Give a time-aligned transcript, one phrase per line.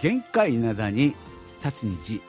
[0.00, 1.14] 限界灘に
[1.64, 2.20] 立つ日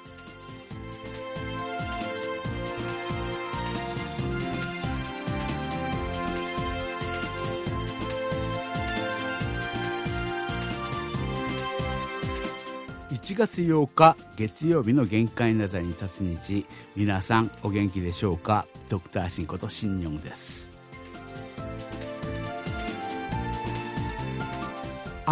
[13.11, 18.65] 1月8日月曜日の限界などに立つ日皆さんお元気でしょうか？
[18.89, 20.68] ドクターシンことシンニョンです。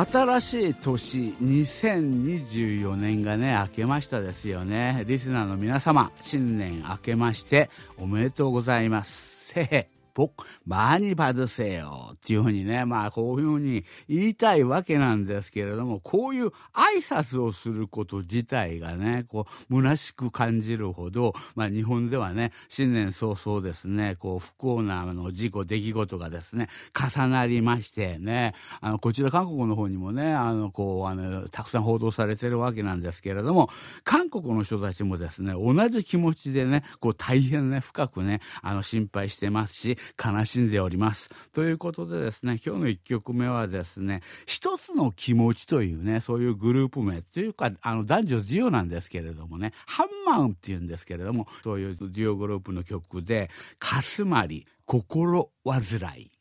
[0.06, 5.04] 新しい年2024年がね明けましたですよね。
[5.08, 9.48] リスナーの皆様新年明けましておめでとうございます。
[9.54, 9.97] せへ。
[10.18, 26.68] 僕、マニバズせよっていうふうにね、まあこういうふうに言いたいわけなんですけれども、こういう挨拶をすること自体がね、こう、虚しく感じるほど、まあ日本ではね、新年早々ですね、こう、不幸なの事故、出来事がですね、
[27.00, 33.70] 重なりましてね、あの、こちら韓国の方にもね、あの、こう、あの、たくさん報道されてるわけなんですけれども、
[34.04, 41.30] 韓国の人たちもですね、同じ気持ちでね、こう、大変ね、深くね、あの、心配してますし、悲しんでおります。
[41.54, 53.50] ということでですね、今日の1曲目はですね、一つの気持ちというね、そういうグループ名というか、あの、男女デュオなんですけれどもね、ハンマウンっていうんですけれども、そういうデュオグループの曲で、
[53.80, 55.82] かすまり、心煩
[56.18, 56.37] い。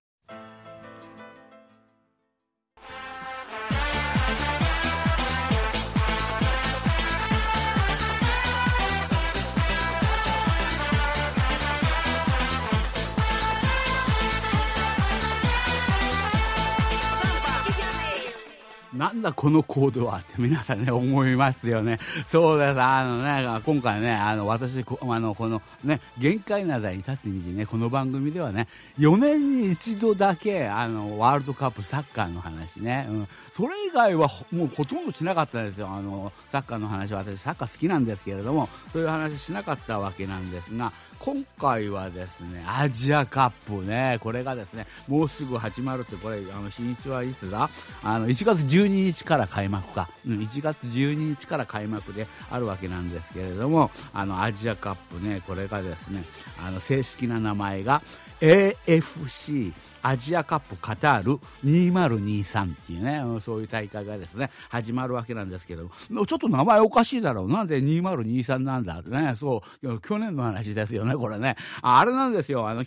[18.96, 21.98] なんだこのコードはって皆さんね、思いますよね。
[22.26, 22.80] そうです。
[22.80, 35.88] あのね、今回ね、あの、私、あの、このね、限界などに立つにね、この番組ではね、4年に一度だけ、あの、ワールドカップサッカーの話ね、うん、それ以外はもうほとんどしなかったですよ。
[35.90, 47.70] あの、サッカーの話私、サッカー好きなんですけれども、そういう話しなかったわけなんですが、今回はですね、アジアカップね、これがですね、もうすぐ始まるって、これ、あの、日にちはいつだ？
[48.02, 56.24] あの、1月12日から開幕か、うん、1月12日から開幕であるわけなんですけれども、あの、アジアカップね、これがですね、
[56.64, 58.02] あの、正式な名前が、
[58.40, 59.72] AFC
[60.06, 67.48] アジアカップカタール2023っていうね、そういう大会がですね、始まるわけなんですけども、ちょっと名前おかしいだろう。
[67.48, 71.56] なんで2023なんだってね、そう、去年の話ですよね、これね。
[71.82, 72.84] あれなんですよ、あの、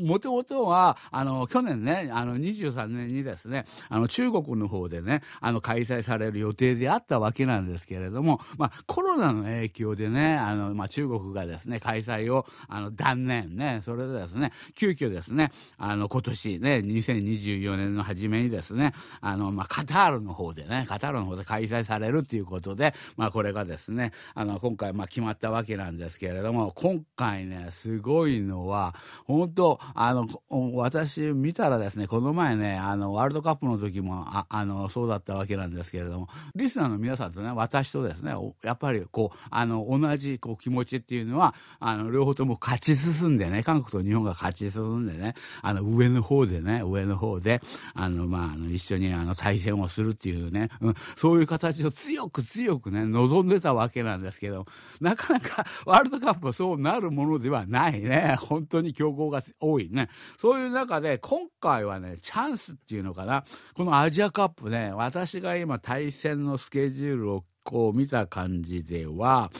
[0.00, 30.26] もともとは、あの、去年ね、あの、23年にですね、あの、中国の方でね、あの、開催される予定であったわけなんですけれども、まあ、コロナの影響でね、あの、まあ、中国がですね、開催を、あの、断念ね、それでですね、急遽ですね、あの、今年ね、2024年の初めにですね、あの、まあ、カタールの方でね、カタールの方で開催されるっていうことで、まあ、これがですね、あの、今回、まあ、決まったわけなんですけれども、今回ね、すごいのは、本当あの、
[30.74, 47.60] 私見たらですね、この前ね、あの、ワールドカップの時も、ああの、そうだったわけなんですけれども、リスナーの皆さんとね、私とですね、やっぱり、こう、あの、同じ、こう、気持ちっていうのは、あの、両方とも勝ち進んでね、韓国と日本が勝ち進んでね、あの、上の方ででね、上の方で、
[47.94, 54.66] あの、まあ、あの、一緒にあの、対戦をするっていうね、うん、そういう形を強く強くね、望んでたわけなんですけど、
[55.00, 58.36] なかなかワールドカップはそうなるものではないね。
[58.40, 60.08] 本当に強豪が多いね。
[60.38, 69.50] そういう中で、今回はね、チャンスっていうのかな、このアジアカップね、私が今対戦のスケジュールをこう見た感じでは、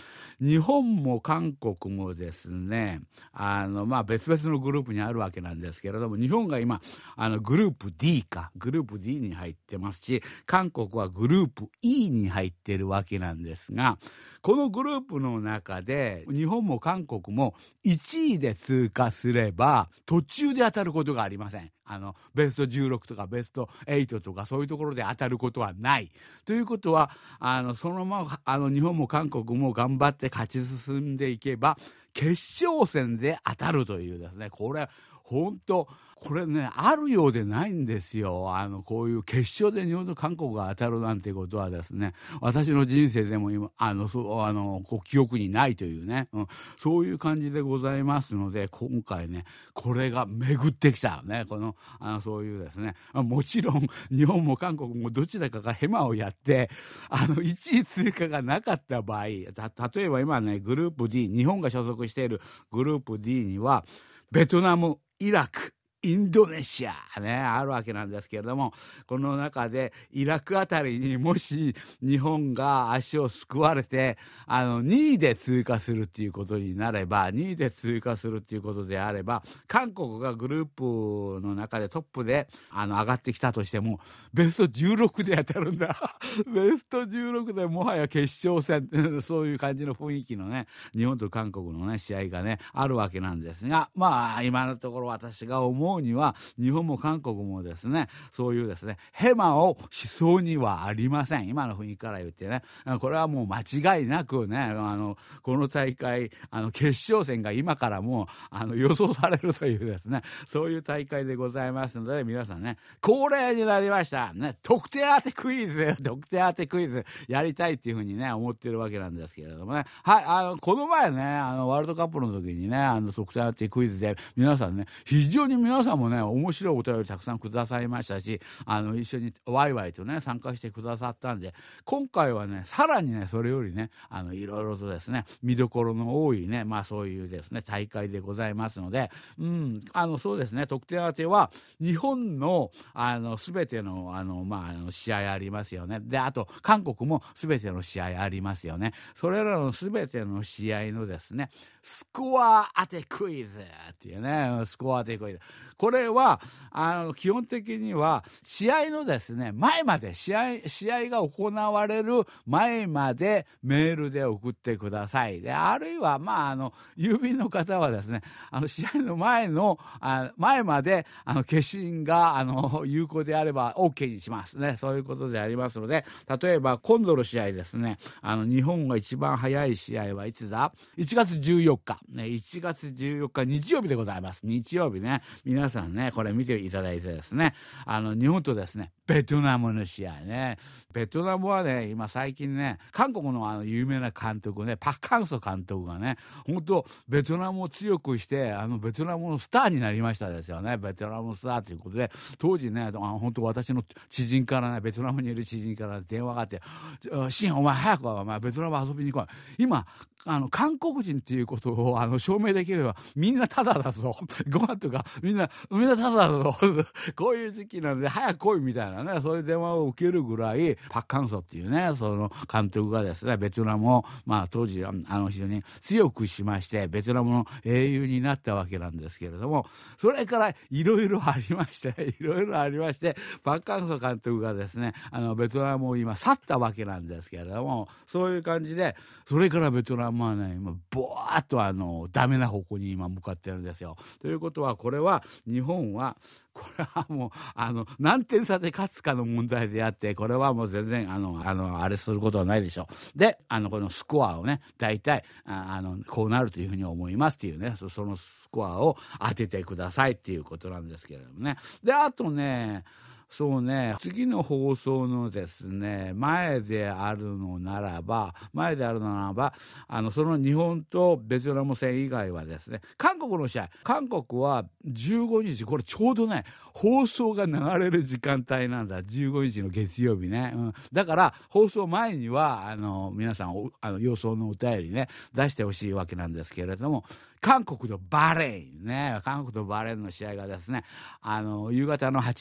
[0.40, 3.00] 日本も韓国もですね、
[3.32, 6.80] あの、まあ、別々のグループにあるわけなんですけれども、日本が今、
[7.16, 13.98] あの、グループ D か、グループ D に入ってますし、韓国はグループ E に入ってるわけなんですが、
[14.41, 17.54] このグループの中で、日本も韓国も
[17.84, 21.71] 1位で通過すれば、途中で当たることがありません。
[21.92, 26.10] あの、ベスト16とかベスト8とかそういうところで当たることはない。
[26.44, 31.77] ということは、あの、そのまま、あの、日本も韓国も頑張って勝ち進んでいけば、
[32.15, 34.89] 決勝戦で当たるというですね、これ、
[35.24, 35.89] 本当
[36.22, 38.54] これね、あるようでないんですよ。
[38.54, 46.47] あの、こういう決勝で日本と韓国が当たるなんてことはですね、私の人生でも今、あの、そう、あの、こう記憶にないというね、うん、
[46.78, 56.71] そういう感じでございますので、今回ね、これが巡ってきたね、この、あの、そういうですね、もちろん、日本も韓国もどちらかがヘマをやって、
[57.09, 62.41] あの、1位通過がなかった場合、た、例えば今ね、グループ D、日本が所属している
[62.71, 63.84] グループ D には、
[64.30, 65.72] ベトナム、イラク、
[66.03, 68.72] インドネシアね、あるわけなんですけれども、
[69.07, 84.01] この中でイラクあたりにもし日本が足をすくわれて、あの、2位で通過するっていうことになれば、2位で通過するっていうことであれば、韓国がグループの中でトップで、あの、上がってきたとしても、
[84.34, 85.97] ベスト16で当たるんだ。
[86.53, 88.89] ベスト16でもはや決勝戦、
[89.22, 101.48] そういう感じの雰囲気のね、日本と韓国のね、試合がね、あるわけなんですが、まあ、今のところ私が思ううには日本も韓国もですねそういうですねヘマをしそうにはありません。
[101.48, 102.62] 今の雰囲気から言ってね。
[103.00, 103.60] これはもう間
[103.98, 114.33] 違いなくねあのこの大会あの決勝戦が今からもうあの予想されるというですねそういう大会でございますので皆さんね恒例になりました。
[114.33, 117.04] ね特定当てクイズ特定当てクイズ。
[117.28, 119.84] やりたいっていうふうにね思ってるわけなんですけれどもね。
[120.03, 141.50] はいあのこの前ねあのワールドカップの時にねあの特定当てクイズで皆さんね非常に皆さんもね面白いお便りたくさんくださいましたしあの一緒にワイワイとね参加してくださったんで今回はねさらにねそれよりねあのいろいろとですね見どころの多いねまあそういうですね大会でございますのでうんあのそうですね得点当ては
[141.80, 146.00] 日本のあの全てのあのまああの試合ありますよね。
[146.00, 148.92] であと韓国も全ての試合ありますよね。
[149.14, 151.50] それらの全ての試合のですね
[151.82, 155.40] スコア当てクイズっていうねスコア当てクイズ。
[155.82, 156.40] これは
[156.70, 165.40] あの基本的には試合のですね前まで試合試合が行われる前までメールで送ってください。
[165.40, 174.58] であるいはまああの郵便の方はですねあの試合の前のあ前まであの消印があの有効であれば OK にします。
[174.58, 176.04] ねそういうことでありますので
[176.40, 184.42] 例えば今度の試合ですねあの日本が一番早い試合はいつだ？1月14日、ね、1月14日日曜日でございます。
[184.44, 185.22] 日曜日ね。
[185.44, 187.54] 皆さんねこれ見ていただいてですね
[187.84, 190.59] あの日本とですねベトナムの試合ね。
[190.92, 196.16] ベトナムはね今最近ね韓国のあの有名な監督ねパク・カンソ監督がね
[196.47, 200.77] 本当ベトナムを強くしてあのベトナムのスターになりましたですよね。
[200.77, 206.63] ベトナムスターということで当時ね本当私の知人からねベトナムにいる知人から電話があって
[207.30, 209.25] 「シンお前早くお前ベトナム遊びに来い」
[209.59, 209.84] 今
[210.24, 214.16] あの韓国人っていうことをあの証明できればみんなタダだぞ。
[214.48, 216.57] ご飯とかみんなみんなタダだぞ。
[217.16, 219.21] こういう時期なんで早く来いみたいなね。
[219.21, 229.66] そういう電話を受けるぐらいパッカンソっていうねその監督がですねベトナムをまあ当時あの非常に強くしましてベトナムの英雄になったわけなんですけれども
[229.98, 243.97] それからいろいろありましていろいろありましてパッカンソ監督がですねあのベトナムを今去ったわけなんですけれどもそういう感じでそれからベトナムまあね今ボワーッとあのダメな方向に今向かってるんですよ。
[244.20, 246.16] ということはこれは日本は
[246.53, 253.18] これはもうあの何点差で勝つかの問題であってこれはもう全然あのあのあれすることはないでしょう。
[253.18, 261.56] であのこのスコアをね大体あのこうなるというふうに思いますっていうねそのスコアを当ててくださいっていうことなんですけれどもね。
[261.82, 262.85] であとね
[263.32, 263.96] そうね。
[263.99, 269.54] 次の放送のですね前であるのならば前であるのならば
[269.88, 273.70] あのその日本とベトナム戦以外はですね韓国の試合。
[273.84, 279.02] 韓国は15日これちょうどね放送が流れる時間帯なんだ。
[279.02, 287.04] 15日の月曜日ね、うん、だから放送前にはあの皆さんあの予想のお便りね出してほしいわけなんですけれども
[287.42, 289.20] 韓国とバレーね。
[289.25, 290.84] 韓国とバレーの試合がですね
[291.20, 292.32] あの夕方の8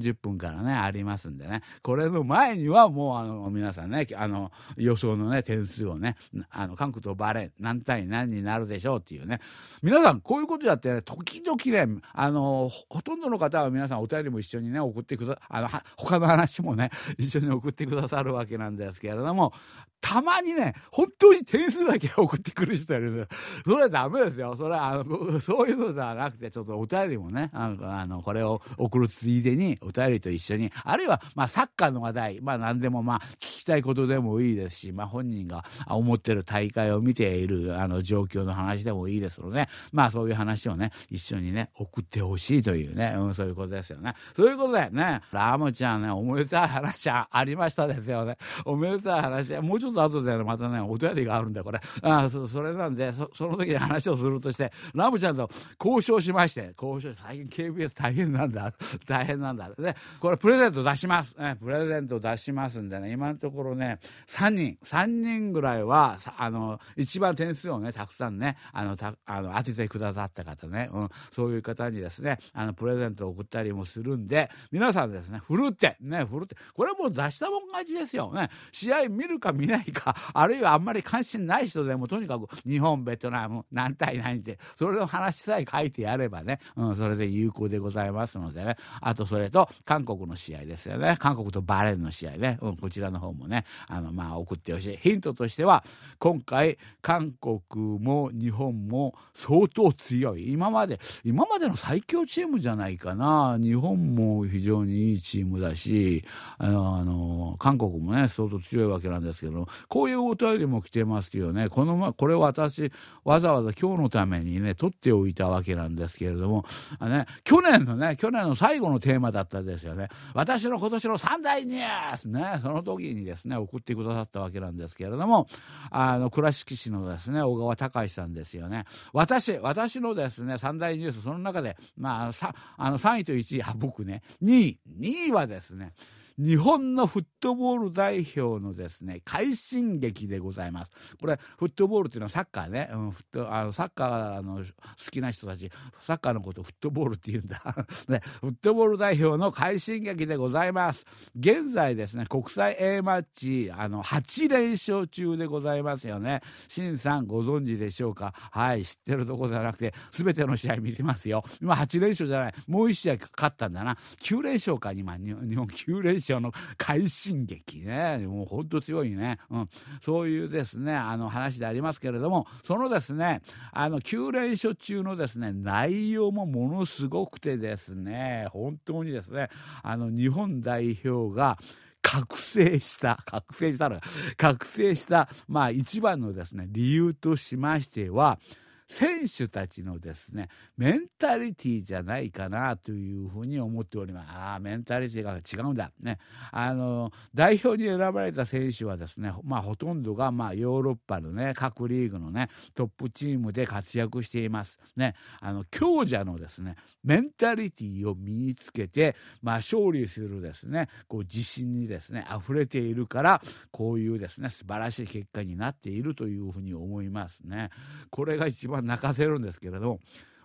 [0.00, 1.62] 時30分からねありますんでね。
[1.80, 6.16] これの前にはもうあの皆さんねあの予想のね点数をね
[6.50, 9.38] あの韓国とバレー何対何になるでしょうっていうね。
[9.80, 19.52] 皆さんこういうことやって、ね、時々ねあのほとんどの方は皆さんお便りも一緒にね送ってくだあの他の話もね一緒に送ってくださるわけなんですけれども
[20.00, 23.28] たまにね本当に点数だけ送ってくる人いるんで
[23.64, 24.47] それはダメですよ。
[24.56, 44.14] それはあのそういうのではなくてちょっとお便りもねあのあのこれを送るついでにお便りと一緒にあるいはまあサッカーの話題まあ何でもまあ聞きたいことでもいいですし、まあ、本人が思ってる大会を見ているあの状況の話でもいいですのでまあそういう話をね一緒にね送ってほしいというね、うん、そういうことですよね。
[44.34, 48.36] そういうことでねラムちゃんねおめでたい話ありましたですよね。
[48.64, 55.48] おめでたい話もうちょっと後で、ね、またねお便りがあるんだこれあそそれなんでそその時に話をするルとして、ラムちゃんと
[55.82, 58.72] 交渉しまして、交渉、最近 KBS 大変なんだ、
[59.06, 59.70] 大変なんだ。
[59.70, 61.36] で、これプレゼント出します。
[61.38, 78.32] ね、プレゼント出しますんでね、今のところね、3人、3人ぐらいは、あの、一番点数をね、たくさんね、あの、たあの当ててくださった方ね、うん、そういう方にですね、あの、プレゼントを送ったりもするんで、皆さんですね、ふるって、ね、ふるって、これもう出したもん勝ちですよ。
[78.32, 91.16] ね、試合見るか見ないか、あるいはあんまり関心ない人でも、とにかく日本、ベトナム、何対何って、それの話さえ書いてやればね、うん、それで有効でございますのでね、あとそれと、韓国の試合ですよね。
[91.18, 94.96] 韓国とバレーの試合ね、うん、こちらの方もね、あの、まあ、送ってほしい。
[94.96, 95.84] ヒントとしては、
[96.18, 100.52] 今回、韓国も日本も相当強い。
[100.52, 103.58] 今まで、今までの最強チームじゃないかな。
[103.60, 106.24] 日本も非常にいいチームだし、
[106.58, 112.92] あの、あの韓国もね、相当強いわけなんですけど、こういうお便りも来てますけどね、このま、これ私、
[113.24, 116.64] わざわざ今日のためにね、取っておいたわけなんですけれども、
[116.98, 120.08] あね、去年のね、去年の最後のテーマだったですよね。
[120.34, 125.46] 私の今年の三大ニュースね、その時にですね、送ってくださったわけなんですけれども、
[125.90, 128.86] あの、倉敷市のですね、小川隆さんですよね。
[129.12, 135.92] 私、私のですね、三大ニュース、その中で、まあ、あの3位と1位、あ、僕ね、2位、2位はですね、
[136.38, 140.92] 日本のフットボール代表のですね、快進撃でございます。
[141.20, 144.64] これ、フットボールっていうのはサッカーね、うん、フットあのサッカーの好
[145.10, 147.60] きな人たち、サッカーのことをフットボールって言うんだ。
[148.08, 151.06] ね、フットボール代表の快進撃でございます。
[151.36, 156.42] 現在ですね、国際 A マッチ、あの、8連勝中でございますよね。
[156.68, 158.32] 新さんご存知でしょうか？
[158.52, 161.42] はい、知ってるとこじゃなくて、すべての試合見てますよ。
[161.60, 162.54] 今8連勝じゃない。
[162.68, 163.98] もう1試合勝ったんだな。
[164.22, 169.68] 9連勝か、今、日本9連勝勝の快進撃ね、もう本当強いね、うん、
[170.00, 173.42] そういうですね、あの話でありますけれども、そのですね、
[173.72, 179.48] あの9連勝中のですね、内容もものすごくてですね、本当にですね、
[179.82, 181.58] あの日本代表が、
[182.00, 184.00] 覚醒した、覚醒したの、
[184.36, 188.38] 覚醒した、まあ一番のですね、理由としましては、
[188.88, 194.30] 選手たちのですねメンタリティじゃないかなというふうに思っております。
[194.30, 195.92] ああメンタリティが違うんだ。
[196.00, 196.18] ね。
[196.50, 204.78] あの代表に選ばれた選手はですねまあほとんどがまあヨーロッパのね各リーグのねトップチームで活躍しています。
[204.96, 205.14] ね。
[205.40, 217.68] あの強者のですねメンタリティを身につけてまあ勝利するですねこう自信にですね溢れているからこういうですね素晴らしい結果になっているというふうに思いますね。
[218.10, 220.00] これが一番泣かせるんですけれども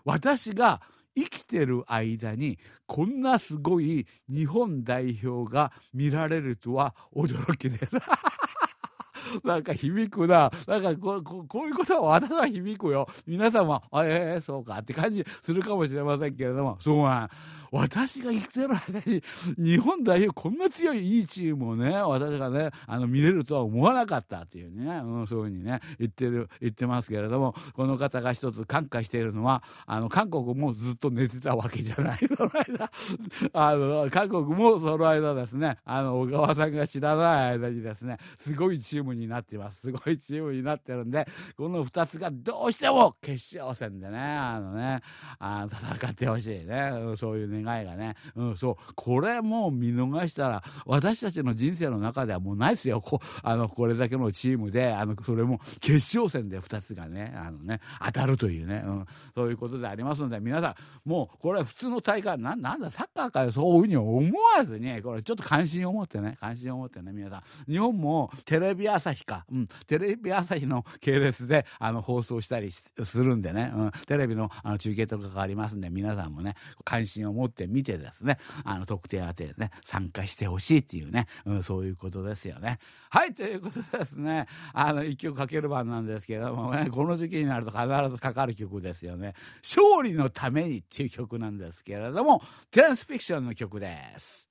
[0.06, 0.82] 私が
[1.16, 7.96] 生きてる間にこんなすごい日本代表が見られるとは驚きです。
[9.44, 10.52] なんか響くな。
[10.68, 13.08] なんかこここういうことは私は響くよ。
[13.26, 17.30] 皆さんは、あええー、そうかって感じするかもしれませんけれども、そうなん。
[17.74, 19.24] 私が生きてる間に
[19.58, 32.92] 日本代表こんな強いいいチームをね私がねあの見れるとは思わなかったっていうね、うん、そういうふうにね言ってる言ってますけれどもこの方が一つ感化しているのはあの韓国もずっと寝てたわけじゃないその間
[33.54, 39.82] あの韓国もその間ですねあの小川さんが知らない間にですねすごいチームにになってます。
[39.82, 41.28] すごいチームになってるんで
[41.58, 45.02] この2つがどうしても決勝戦でねあのね
[45.40, 46.92] あ 戦ってほしいね。
[47.18, 48.94] そういう願いがね、うん、そう。
[48.96, 53.02] これもう見逃したら私たちの人生の中ではもうないですよ。
[53.02, 60.76] こあのこれだけのチームであのそれも決勝戦で2つがねあのね当たるというね、うん、そういうことでありますので皆さ
[61.06, 63.52] んもうこれは普通の大会ななんだサッカーかよ。
[63.52, 67.38] そういうふうに思わずにこれちょっと関心を持ってね関心を持ってね皆さ
[67.68, 67.72] ん。
[67.72, 82.80] 日本もテレビ朝日か、うん、テレビ朝日の系列であの放送したりするんでね、うん、テレビのあの中継とかがありますんで皆さんもね関心を持って見てですねあの特典当てね参加してほしいっていうね、うん、そういうことですよね。
[83.10, 89.34] はいということでですねあの一曲かける番なんですけどもねこの時期になると必ずかかる曲ですよね。
[89.62, 92.42] 勝利のためにっていう曲なんですけれども
[92.72, 94.48] テランスフィクションの曲です。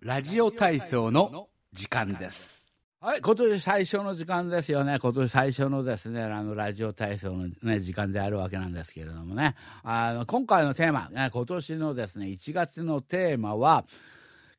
[0.00, 2.70] ラジオ体操の時間です。
[3.00, 5.00] はい、今年最初の時間ですよね。
[5.00, 9.56] 今年最初のですね、あの、ラジオ体操のね、時間であるわけなんですけれどもね。
[9.82, 13.84] あの、今回のテーマ、ね、今年のですね、1月のテーマは、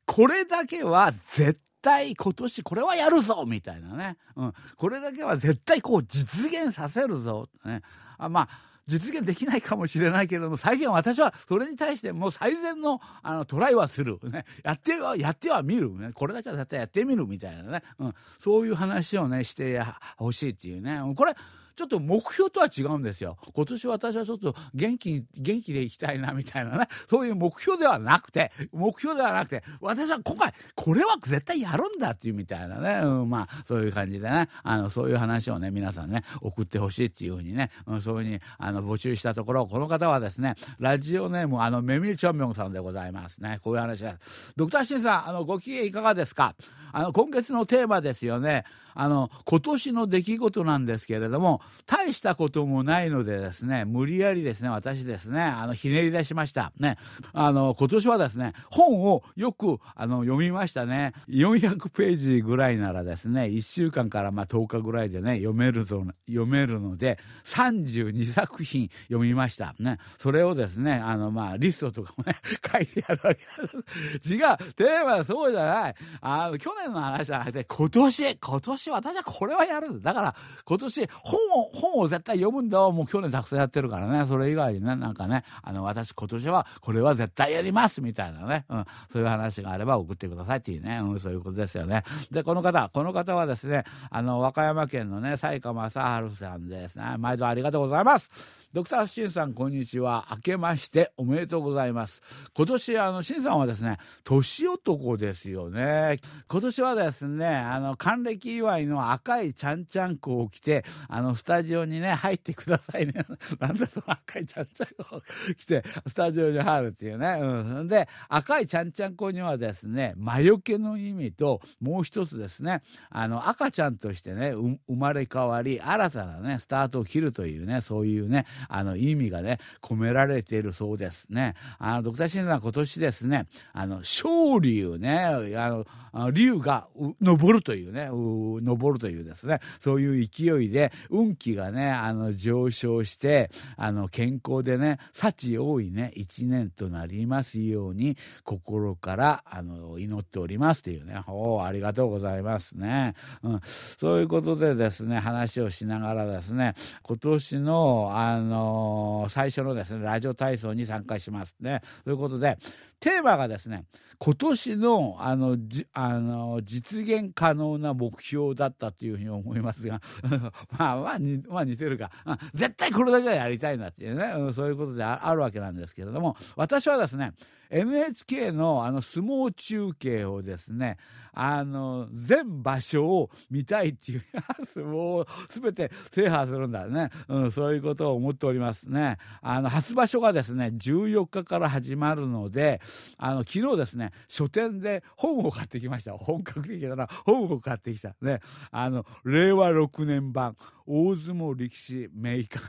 [0.04, 7.82] これだけは絶対今年これはやるぞみたいなね、うん、これだけは絶対こう実現させるぞ、ね、
[8.18, 19.80] あまあ実現できないかもしれないけれども最近私はそれに対してもう最善のあのトライはする、ね、やってはやっては見る、ね、これだけは絶対やってみるみたいなね、うん、そういう話をねして
[20.16, 21.00] ほしいっていうね。
[21.14, 21.34] これ
[21.74, 23.36] ちょっと目標とは違うんですよ。
[23.54, 43.58] 今年私はちょっと元気、元気でいきたいなみたいなね、そういう目標ではなくて、目標ではなくて、私は今回これは絶対やるんだっていうみたいなね、うん、まあそういう感じでね、あの、そういう話をね、皆さんね、送ってほしいっていうふうにね、うん、そういうふうにあの募集したところ、この方はですね、ラジオネーム、あの、メミーチョンミョンさんでございますね。
[43.62, 44.52] こういう話です。
[44.56, 46.54] ドクターシンさん、あの、ご機嫌いかがですか？
[46.92, 48.64] あの、今月のテーマですよね。
[48.94, 56.72] あの、今年の出来事なんですけれども、大したこともないのでですね、無理やりですね、私ですね、あの、ひねり出しました。
[56.78, 56.98] ね。
[57.32, 61.12] あの、今年はですね、本をよく、あの、読みましたね。
[61.28, 69.74] 400ページぐらいならですね、1週間からまあ10日ぐらいでね、読めると、読めるので、32作品読みました。
[69.78, 69.98] ね。
[70.18, 72.36] それをですね、あの、まあ、リストとかもね、
[72.70, 74.34] 書いてあるわけです。
[74.34, 74.74] 違う。
[74.74, 75.94] テーマはそうじゃない。
[76.20, 80.00] あの、去年の話じゃなくて、今年、今年私はこれはやる。
[80.00, 80.34] だから
[80.64, 82.90] 今年本を本を絶対読むんだわ。
[82.90, 84.26] もう去年たくさんやってるからね。
[84.26, 92.02] それ以外にねなんかねあの私今年はこれは絶対やりますみたいなね、うん、そういう話があれば送ってくださいっていうね、うん、そういうことですよね。
[92.30, 96.96] でこの方この方はですねあの和歌山県のね西川正治さんです。
[96.96, 98.30] ね毎度ありがとうございます。
[98.72, 100.28] ドクターシンさんこんにちは。
[100.30, 102.22] 明けましておめでとうございます。
[102.56, 106.16] 今年あのシンさんはですね年男ですよね。
[106.48, 113.12] 今年はですねあの還暦祝いの赤いちゃんちゃんこを着てあのスタジオにね入ってくださいね。
[113.60, 115.22] なんだその赤いちゃんちゃんこを
[115.54, 131.54] 着てスタジオに入るっていうね、うん、で赤いちゃんちゃんこにはですね魔除けの意味ともう一つですねあの赤ちゃんとしてね生まれ変わり新たなねスタートを切るというねそういうねあの意味がね込められているそうですね。
[131.78, 135.70] あのドクターシンさん今年ですねあの昇竜ねあ
[136.14, 136.88] の竜が
[137.24, 151.22] 昇るというね昇るというですねそういう勢いで運気がねあの上昇してあの健康でね幸多いね一年となりますように心からあの祈っておりますっていうね。
[151.28, 153.60] おありがとうございますね、うん、
[153.98, 161.82] そういうことでですね話をしながらですね今年のあのの最初のですねラジオ体操に参加しますね。
[162.04, 162.58] ということで
[163.00, 163.84] テーマがですね
[164.18, 165.56] 今年のあの
[165.92, 170.00] あの実現可能な目標だったというふうに思いますが
[170.78, 172.10] まあまあに、まあ、似てるか、
[172.54, 177.32] 絶対これだけはやりたいんだっていうね、うん、そういうことであるわけなんですけれども私はですね
[177.72, 180.98] NHK のあの相撲中継をですね
[181.32, 184.24] あの全場所を見たいっていう
[184.74, 189.18] 相撲を全て制覇するんだね、うん、そういうことを思ってておりますね。
[189.40, 192.80] あの初場所がですね14日から始まるので
[193.16, 196.12] あの昨日ですね書店で本を買ってきました。
[196.14, 197.06] 本格的だな。
[197.24, 198.14] 本を買ってきた。
[198.20, 198.40] ね。
[198.72, 202.68] あの令和6年版大相撲力士名鑑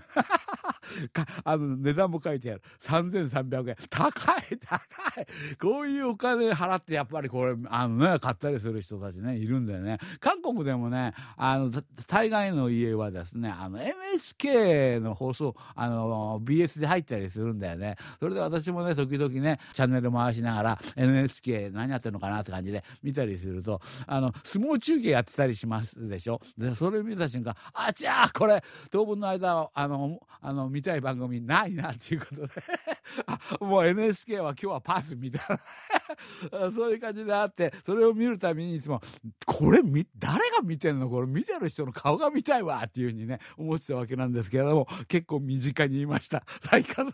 [1.11, 2.61] かあの値段も書いてある。
[2.83, 3.75] 3300円。
[3.89, 4.77] 高い高
[5.21, 5.27] い。
[5.59, 9.97] こういうお金払ってやっぱりこれあのね買ったりする人たちねいるんだよね。
[10.19, 11.71] 韓国でもねあの
[12.07, 17.95] 大概の家はですねあの NHK の放送あの BS で入ったりするんだよね。
[18.19, 26.41] それで私もね時々ねチャンネル回しながら NHK 何やってんのかなって感じで見たりするとあの相撲中継やってたりしますでしょ？
[26.57, 32.53] でそれ見た瞬間あちゃこれ当分の間あのあの見たい番組ないなっていうことで。
[33.61, 35.59] もう NHK は今日はパスみたい
[36.51, 36.71] な。
[36.71, 39.01] そういう感じであってそれを見るたびにいつも
[39.45, 39.81] これ
[40.17, 41.09] 誰が見てんの？
[41.09, 46.43] これ見てる人の顔が見たいわっていうふうにね思ってたわけなんですけれども結構身近にいました。
[46.61, 47.13] 最下さん。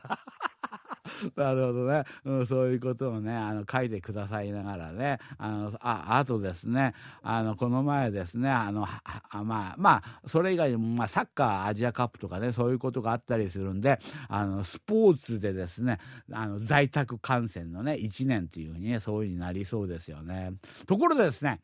[1.36, 16.00] なるほどね、うん、そういうことをねあの書いてくださいながらねあのああとですねあのこの前ですねあのあまあまあそれ以外にも、まあ、サッカーアジアカップとかねそういうことがあったりするんであのスポーツでですね
[16.32, 20.54] あの在宅観戦のね1年っていうふうにねそういうふうになりそうですよね。
[20.86, 21.60] ところでですね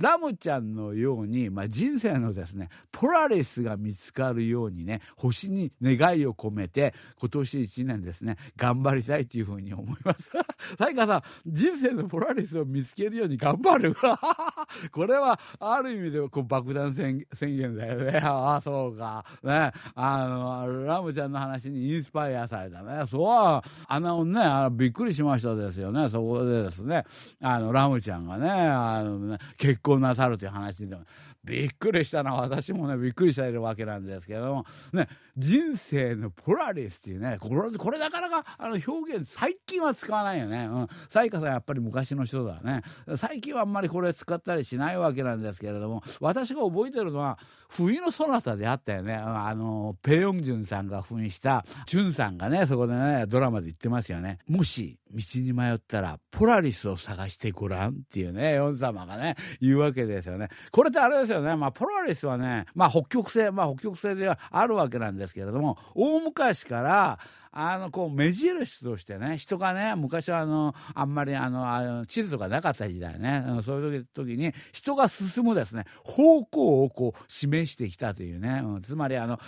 [0.00, 10.30] ラムちゃんのように、まあ、人生のですねポラリスが見つかるようにね星に願いを込めて今年1年ですね頑張りたいというふうに思います。
[10.78, 13.94] 才川さん人生のポラリスを見つけるように頑張る？
[14.90, 18.18] これはある意味でこう爆弾宣言だよね。
[18.24, 19.24] ああそうか。
[19.42, 19.70] ね。
[19.94, 20.26] あ
[20.66, 23.06] のラムちゃんの話にインスパイアされたね。
[23.06, 23.26] そう。
[23.26, 23.62] あ
[24.00, 26.08] のねあのびっくりしましたですよね。
[26.08, 27.04] そこでですね
[27.40, 30.96] あのラムちゃんがねあのね結婚なさるという話で
[31.44, 40.68] びっくりしたのは私もねびっくりしているわけなんですけれどもね人生のポラリスっていうねこれこれなかなかあの表現最近は使わないよね。
[40.70, 40.88] うん。
[41.08, 42.82] サイカさんやっぱり昔の人だね。
[43.16, 49.14] 最近はあんまりこれ使ったりしないわけなんですけれども私が覚えてるのは冬のそなたであったよね。
[49.14, 54.38] あのペヨンジュンさんが扮したジュンさんがねそこでねドラマで言ってますよね。
[54.48, 60.48] もし道に迷ったらポラリスを探してごらんっていうねヨン様がね言うわけですよね。
[60.70, 61.56] これってあれですよね。
[61.56, 67.18] まあポラリスはねまあ北極星まあ北極星ではあるわけなんですけれども大昔から
[67.52, 73.44] あのこう目印としてね人がね昔はあのあんまりあのあの地図とかなかった時代ね。
[73.64, 75.84] そういう時に人が進むですね。
[76.04, 79.38] 方向をこう示してきたというね、うん、つまりあの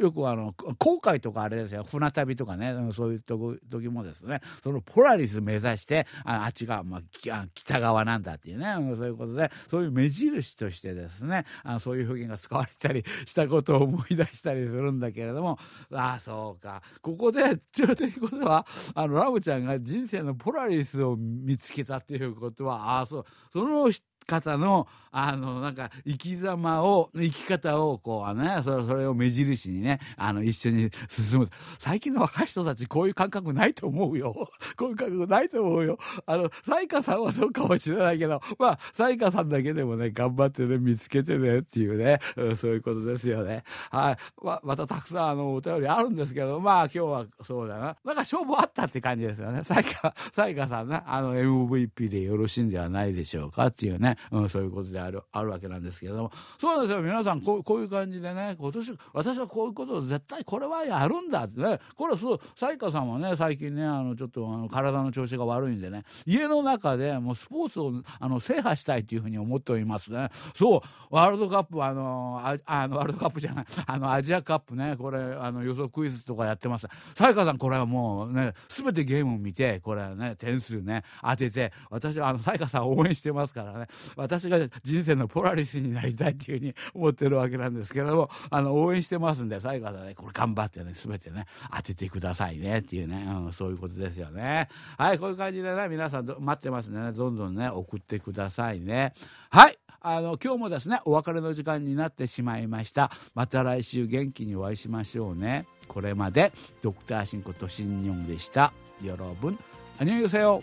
[0.00, 1.84] よくあの航海とかあれですよ。
[1.84, 2.74] 船旅とかね。
[2.92, 4.40] そういう時もですね。
[4.62, 11.44] そのポラリス目指してああっちが、まあ、北側なんだっていうね、そういうことでそういう目印としてですね。
[11.62, 15.58] あそういう表現が使われたりしたことを思い出したりするんだけれども。
[15.92, 16.82] ああそうか。
[17.00, 23.90] ここでで、ということは、あの、ラムちゃんが人生のポラリスを見つけたっていうことは、ああ、そう、その
[24.26, 31.48] 方の、あの、なんか、生き様を、生き方を、こう、ね、それそれを目印にね、あの、一緒に進む。
[31.78, 34.34] 最近の若い人たち、こういう感覚ないと思うよ。
[34.76, 35.98] こういう感覚ないと思うよ。
[36.26, 43.62] あの、サイカさんはそうかもしれないけど、まあ、サイカさんだけでもね、頑張ってね、見つけてね、っていうね、うん、そういうことですよね。
[43.92, 44.16] はい。
[44.42, 47.96] ま、またたくさん、あの、お便りあるんですけど、まあ、今日はそうだな。
[48.04, 49.62] なんか勝負あったって感じですよね。
[49.62, 54.13] サイカ、サイカさんね、あの、MVP でよろしいんではないでしょうかっていうね。
[54.30, 56.32] うん、そういうことであるあるわけなんですけれども。
[56.58, 57.02] そうなんですよ。
[57.02, 61.78] 皆さんこうこういう感じでね今年私はこういうことを絶対これはやるんだってね。
[61.96, 66.04] これはそう彩花さんはね最近ねあのちょっとあの体の調子が悪いんでね。
[66.26, 70.30] 家の中でもうスポーツをあの制覇したいというふうに思っておりますね。
[70.54, 73.66] そうワールドカップあのああのワールドカップじゃない。
[73.86, 76.86] あのアジアカップねこれあの予測クイズとかやってます。
[77.14, 83.88] 彩花さんこれはもうね全てゲームを見てこれね点数ね当てて私はあの彩花さんを応援してますからね。
[84.16, 94.68] 私が人生のポラリスになりたいっていうふうに思ってるわけなんですけどもあの応援してますんで最後はねこれ頑張ってね全てね当ててくださいねっていうね、うん、そういうことですよね。
[94.98, 97.12] はいこういう感じでね皆さん待ってますんでね。
[97.12, 99.14] どんどんね送ってくださいね。
[99.50, 103.10] はいあの今日もですねお別れの時間になってしまいました。
[103.34, 105.66] また来週元気にお会いしましょうね。
[105.88, 108.72] これまでドクターシンコとシンニョンでした。
[109.02, 109.58] よろぶん
[109.98, 110.62] あにょせよ。